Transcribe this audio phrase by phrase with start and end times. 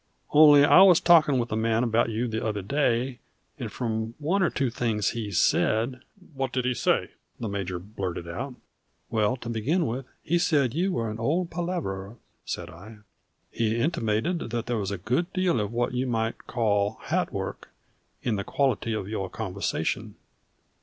[0.31, 3.19] "Only I was talking with a man about you the other day,
[3.59, 6.01] and from one or two things he said"
[6.35, 8.55] "What did he say?" the major blurted out.
[9.11, 12.97] "Well, to begin with, he said you were an old palaverer," said I.
[13.51, 17.69] "He intimated that there was a good deal of what you might call hatwork
[18.23, 20.15] in the quality of your conversation.